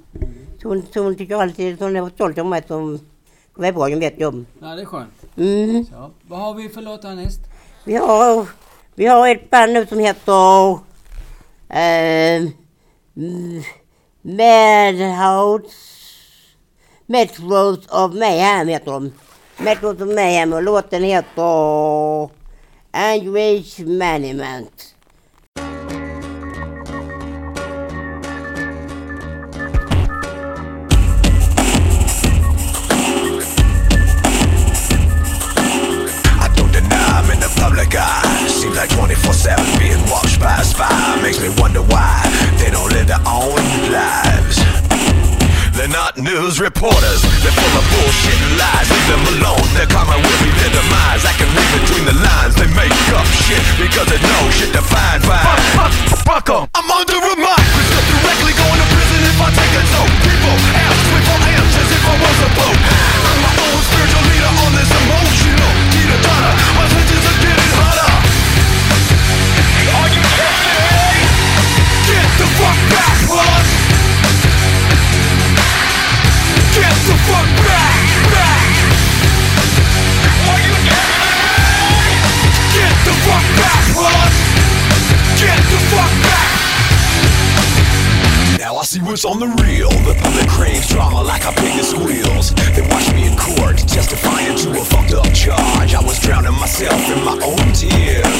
Så 0.61 0.67
hon, 0.67 0.83
så 0.93 1.03
hon 1.03 1.15
tycker 1.15 1.35
alltid, 1.35 1.77
så 1.77 1.83
hon 1.83 1.95
är 1.95 2.09
stolt 2.09 2.37
om 2.37 2.49
mig 2.49 2.63
som 2.67 2.99
webbradion 3.55 3.99
vet 3.99 4.19
jag 4.19 4.33
om. 4.33 4.45
Ja, 4.61 4.67
det 4.67 4.81
är 4.81 4.85
skönt. 4.85 5.13
Mm. 5.37 5.85
Så, 5.85 6.11
vad 6.27 6.39
har 6.39 6.53
vi 6.53 6.69
för 6.69 6.81
låt 6.81 7.03
härnäst? 7.03 7.39
Vi 7.85 7.95
har, 7.95 8.47
vi 8.95 9.05
har 9.05 9.29
ett 9.29 9.49
band 9.49 9.73
nu 9.73 9.85
som 9.85 9.99
heter 9.99 10.79
mm, 11.69 13.63
Madhouse 14.21 15.75
Metros 17.05 17.87
of 17.87 18.13
Mayhem 18.13 18.67
heter 18.67 18.91
de. 18.91 19.11
met 19.59 19.79
wat 19.79 19.97
mij 19.97 20.33
hebben 20.33 20.63
lot 20.63 20.87
en 20.89 21.01
heel 21.01 21.23
to 21.33 22.31
and 22.91 23.23
waste 23.23 23.85
management. 23.85 24.97
Seems 38.47 38.75
like 38.75 38.89
24-7 38.89 39.79
being 39.79 40.09
watched 40.09 40.39
by 40.39 40.57
a 40.59 40.63
spy. 40.63 41.21
Makes 41.21 41.39
me 41.39 41.49
wonder 41.57 41.81
why 41.81 42.21
they 42.57 42.69
don't 42.69 42.91
live 42.91 43.07
their 43.07 43.21
own 43.25 43.55
lives. 43.91 44.68
They're 45.79 45.87
not 45.87 46.19
news 46.19 46.59
reporters. 46.59 47.23
They're 47.39 47.55
full 47.55 47.75
of 47.79 47.85
bullshit 47.87 48.35
and 48.35 48.59
lies. 48.59 48.83
Leave 48.91 49.07
them 49.15 49.23
alone. 49.39 49.63
Their 49.79 49.87
karma 49.87 50.19
will 50.19 50.39
be 50.43 50.51
their 50.59 50.75
demise. 50.75 51.23
I 51.23 51.31
can 51.39 51.47
read 51.55 51.71
between 51.79 52.03
the 52.03 52.19
lines. 52.19 52.51
They 52.59 52.67
make 52.75 52.91
up 53.15 53.23
shit 53.47 53.63
because 53.79 54.11
they 54.11 54.19
know 54.19 54.43
shit 54.51 54.75
to 54.75 54.83
find. 54.83 55.23
Fuck, 55.23 55.39
fuck, 55.79 55.93
fuck 56.27 56.45
'em. 56.51 56.67
I'm 56.75 56.83
under 56.91 57.15
a 57.15 57.31
microscope. 57.31 58.07
Directly 58.11 58.59
going 58.59 58.75
to 58.75 58.87
prison 58.91 59.23
if 59.23 59.39
I 59.39 59.49
take 59.55 59.71
a 59.79 59.83
toke. 59.95 60.15
People 60.27 60.55
ask 60.83 60.99
me 61.15 61.19
for 61.23 61.39
answers 61.47 61.89
if 61.95 62.03
I 62.11 62.15
was 62.27 62.37
a 62.43 62.49
boat. 62.59 62.75
I'm 62.75 63.39
my 63.39 63.53
own 63.63 63.79
spiritual 63.87 64.23
leader 64.35 64.51
on 64.51 64.71
this 64.75 64.91
emotional 64.99 65.71
teeter 65.95 66.19
totter. 66.27 66.53
My 66.75 66.85
senses 66.91 67.23
are 67.23 67.39
getting 67.39 67.71
hotter. 67.79 68.11
Are 69.95 70.09
you 70.11 70.23
kidding 70.27 70.75
me? 70.75 71.23
Get 72.03 72.27
the 72.35 72.47
fuck 72.59 72.79
back, 72.91 73.08
see 88.89 89.01
what's 89.01 89.23
on 89.23 89.39
the 89.39 89.45
real. 89.61 89.89
The 90.09 90.17
public 90.19 90.47
craves 90.49 90.87
drama 90.87 91.21
like 91.21 91.45
a 91.45 91.51
pig 91.51 91.77
that 91.77 91.85
squeals. 91.85 92.55
They 92.73 92.81
watch 92.89 93.05
me 93.13 93.27
in 93.29 93.37
court, 93.37 93.77
testifying 93.77 94.57
to 94.65 94.81
a 94.81 94.83
fucked 94.83 95.13
up 95.13 95.31
charge. 95.31 95.93
I 95.93 96.01
was 96.01 96.17
drowning 96.17 96.57
myself 96.57 96.97
in 97.13 97.23
my 97.23 97.37
own 97.37 97.69
tears. 97.71 98.38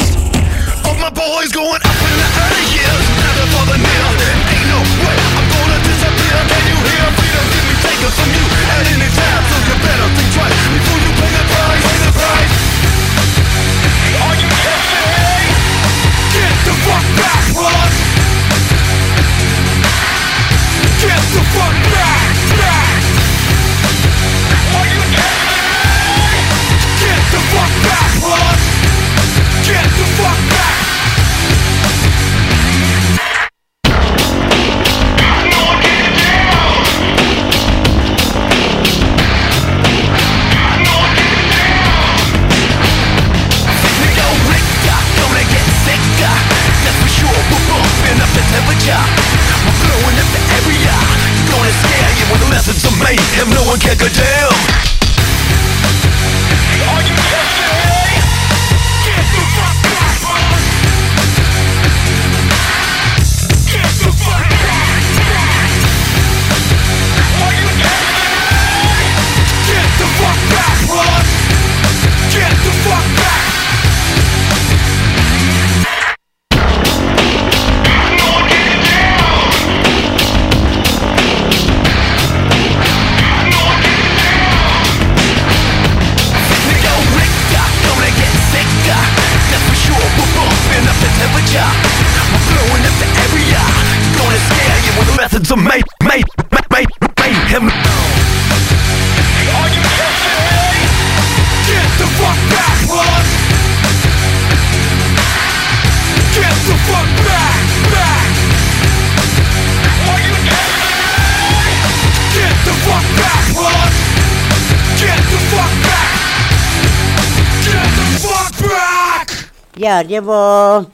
Det 120.03 120.19
var 120.19 120.85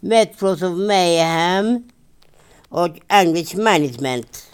Metros 0.00 0.62
of 0.62 0.78
Mayhem 0.78 1.82
och 2.68 2.88
English 3.08 3.56
Management. 3.56 4.46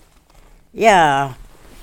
Ja, 0.72 1.32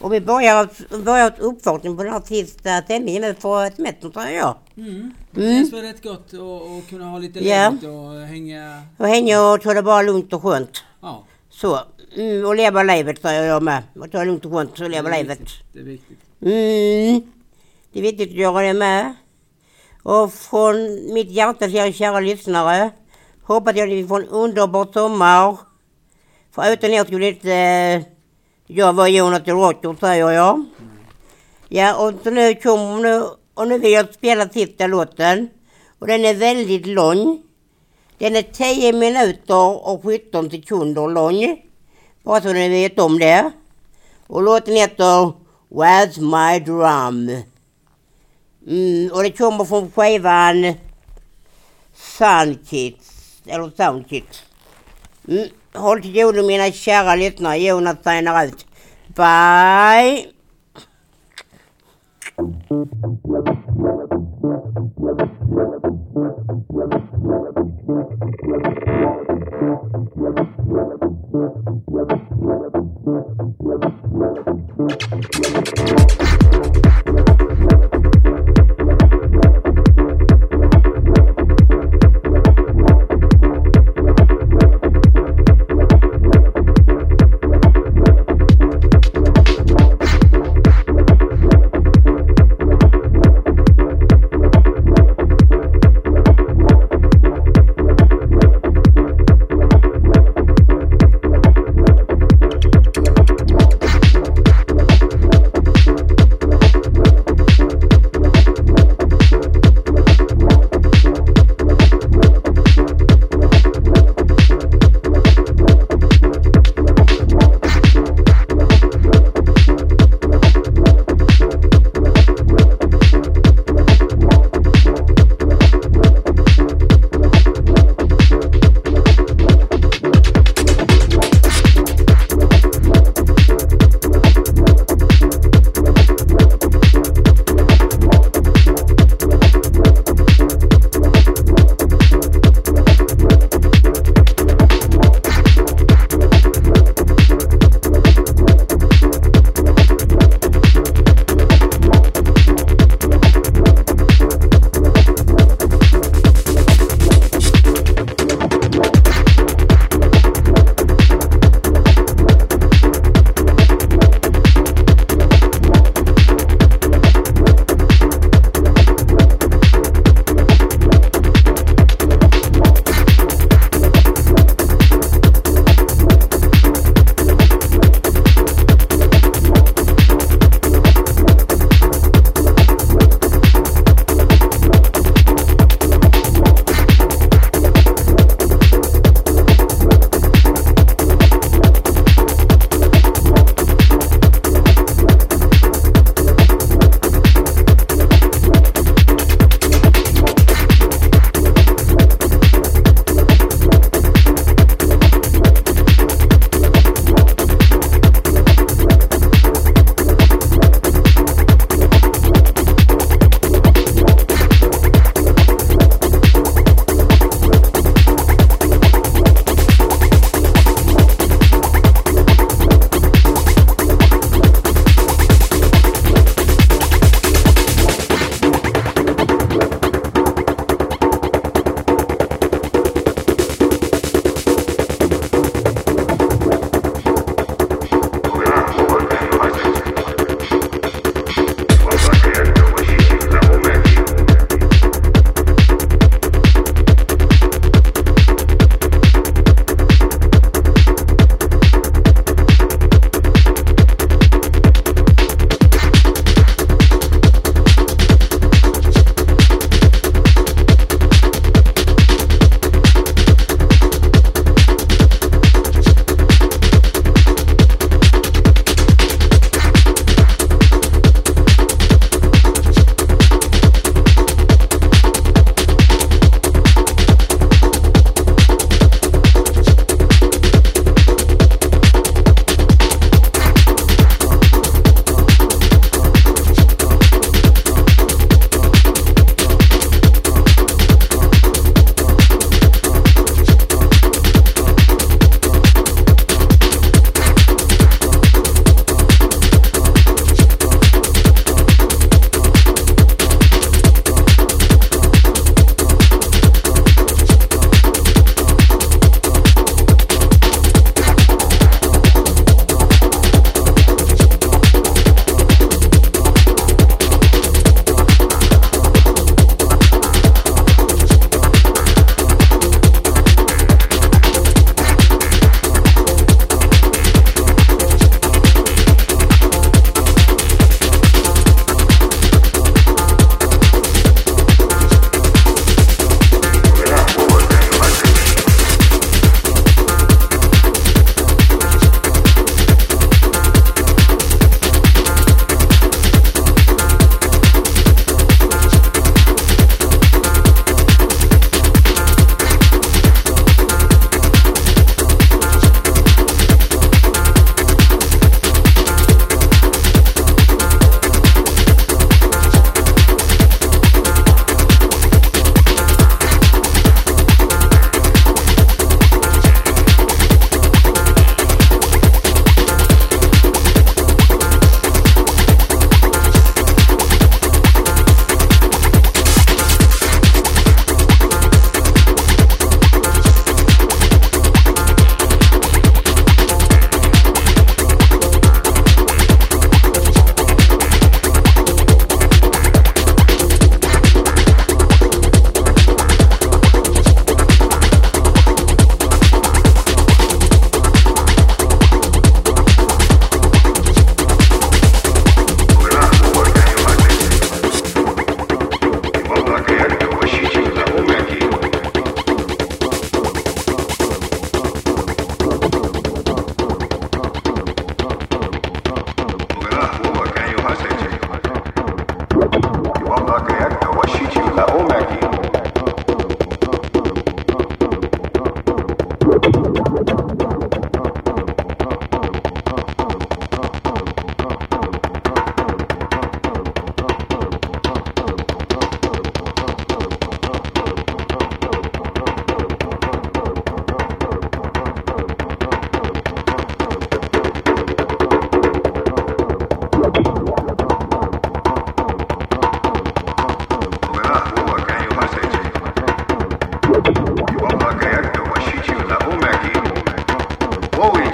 och 0.01 0.13
vi 0.13 0.21
börjar, 0.21 0.69
börjar 1.03 1.33
uppfarten 1.39 1.97
på 1.97 2.03
den 2.03 2.13
här 2.13 2.21
sista 2.25 2.81
sändningen 2.81 3.21
nu 3.21 3.33
för 3.39 3.65
ett 3.65 3.77
Metro 3.77 4.09
tror 4.11 4.25
jag. 4.25 4.55
Mm. 4.77 5.13
Det 5.31 5.41
Mm. 5.41 5.55
känns 5.57 5.73
väl 5.73 5.81
rätt 5.81 6.03
gott 6.03 6.33
att, 6.33 6.89
kunna 6.89 7.05
ha 7.05 7.17
lite 7.17 7.47
Ja. 7.47 7.69
ledigt 7.69 7.83
och 7.89 8.21
hänga... 8.27 8.81
Och 8.97 9.07
hänga 9.07 9.41
och 9.41 9.61
ta 9.61 9.73
det 9.73 9.83
bara 9.83 10.01
lugnt 10.01 10.33
och 10.33 10.41
skönt. 10.43 10.83
Ja, 11.01 11.23
Så. 11.49 11.79
Mm, 12.15 12.45
och 12.45 12.55
leva 12.55 12.83
livet 12.83 13.21
säger 13.21 13.43
jag 13.43 13.63
med. 13.63 13.83
Och 13.99 14.11
ta 14.11 14.19
det 14.19 14.25
lugnt 14.25 14.45
och 14.45 14.51
skönt 14.51 14.79
och 14.79 14.89
leva 14.89 15.09
det 15.09 15.17
livet. 15.17 15.39
Det 15.73 15.79
är 15.79 15.83
viktigt. 15.83 16.19
Mm. 16.41 17.21
Det 17.91 17.99
är 17.99 18.03
viktigt 18.03 18.29
att 18.29 18.35
göra 18.35 18.61
det 18.61 18.73
med. 18.73 19.13
Och 20.07 20.33
från 20.33 20.75
mitt 21.13 21.31
hjärta 21.31 21.65
till 21.65 21.75
er 21.75 21.91
kära 21.91 22.19
lyssnare. 22.19 22.91
Hoppas 23.43 23.75
jag 23.75 23.83
att 23.83 23.95
ni 23.95 24.07
får 24.07 24.21
en 24.21 24.27
underbar 24.27 24.87
sommar. 24.93 25.57
För 26.51 26.73
utan 26.73 26.91
er 26.93 27.03
skulle 27.03 27.27
inte 27.27 27.53
eh, 27.53 28.01
jag 28.67 28.93
vara 28.93 29.09
Jonathan 29.09 29.61
Rocker 29.61 29.95
säger 29.99 30.29
jag. 30.31 30.65
Ja 31.69 31.87
och 32.01 32.13
så 32.23 32.29
nu 32.29 32.55
kommer 32.55 33.01
nu, 33.01 33.23
och 33.53 33.67
nu 33.67 33.79
vill 33.79 33.91
jag 33.91 34.13
spela 34.13 34.49
sista 34.49 34.87
låten. 34.87 35.49
Och 35.99 36.07
den 36.07 36.25
är 36.25 36.33
väldigt 36.33 36.87
lång. 36.87 37.43
Den 38.17 38.35
är 38.35 38.41
10 38.41 38.93
minuter 38.93 39.87
och 39.87 40.03
17 40.03 40.51
sekunder 40.51 41.07
lång. 41.07 41.61
Bara 42.23 42.41
så 42.41 42.53
ni 42.53 42.69
vet 42.69 42.99
om 42.99 43.19
det. 43.19 43.51
Och 44.27 44.43
låten 44.43 44.75
heter 44.75 45.33
Where's 45.69 46.15
My 46.33 46.59
Drum? 46.59 47.43
Mm, 48.67 49.11
och 49.11 49.23
det 49.23 49.31
kommer 49.31 49.65
från 49.65 49.91
skivan 49.91 50.73
Soundkids, 51.95 53.41
eller 53.45 53.71
Soundkids. 53.77 54.43
Mm. 55.27 55.47
Håll 55.73 56.01
till 56.01 56.13
godo 56.13 56.47
mina 56.47 56.71
kära 56.71 57.15
lyssnare. 57.15 57.57
Jonas 57.57 57.97
signar 58.03 58.45
ut. 58.45 58.65
Bye! 59.15 60.37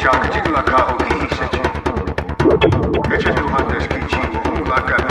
Çarkıcı 0.03 0.53
lakabı 0.53 1.03
giyişe 1.09 1.45
çi. 1.51 1.61
Geçen 3.09 3.31
yıldan 3.37 3.69
deşkiçi, 3.69 4.17
lakabı. 4.69 5.02